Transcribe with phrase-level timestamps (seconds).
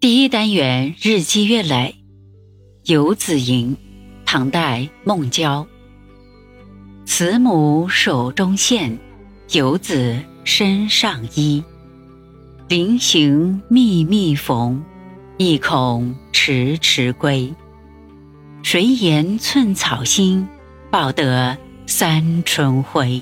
[0.00, 1.96] 第一单元日积月累
[2.84, 3.76] 游子吟
[4.24, 5.66] 唐代孟郊。
[7.04, 8.96] 慈母手中线
[9.50, 11.64] 游子身上衣。
[12.68, 14.84] 临行密密缝
[15.36, 17.52] 意恐迟迟归。
[18.62, 20.46] 谁言寸草心
[20.92, 21.58] 报得
[21.88, 23.20] 三春晖。